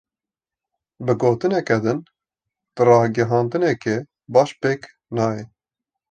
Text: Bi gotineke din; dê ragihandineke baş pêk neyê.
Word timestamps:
Bi 1.05 1.13
gotineke 1.23 1.75
din; 1.83 1.99
dê 2.75 2.81
ragihandineke 2.87 3.95
baş 4.33 4.49
pêk 4.61 4.81
neyê. 5.15 5.43